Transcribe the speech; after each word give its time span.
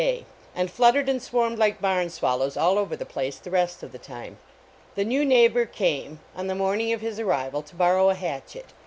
A 0.01 0.03
NEIGHBORLY 0.03 0.15
NEIGHBORHOOD 0.15 0.55
and 0.61 0.71
fluttered 0.71 1.09
and 1.09 1.21
swarmed 1.21 1.59
like 1.59 1.79
barn 1.79 2.07
swal 2.07 2.39
lows 2.39 2.57
all 2.57 2.79
over 2.79 2.95
the 2.95 3.05
place 3.05 3.37
the 3.37 3.51
rest 3.51 3.83
of 3.83 3.91
the 3.91 3.99
time. 3.99 4.39
The 4.95 5.05
new 5.05 5.23
neighbor 5.23 5.67
came, 5.67 6.21
on 6.35 6.47
the 6.47 6.55
morning 6.55 6.91
of 6.91 7.01
his 7.01 7.19
arrival, 7.19 7.61
to 7.61 7.75
borrow 7.75 8.09
a 8.09 8.15
hatchet. 8.15 8.73